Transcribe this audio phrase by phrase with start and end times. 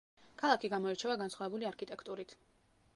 [0.43, 2.37] ქალაქი გამოირჩევა განსხვავებული არქიტექტურით.